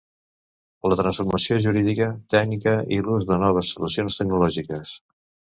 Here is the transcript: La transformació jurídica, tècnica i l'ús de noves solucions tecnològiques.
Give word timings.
La 0.93 0.97
transformació 1.01 1.57
jurídica, 1.67 2.09
tècnica 2.37 2.75
i 2.97 2.99
l'ús 3.09 3.29
de 3.33 3.41
noves 3.45 3.73
solucions 3.77 4.21
tecnològiques. 4.23 4.99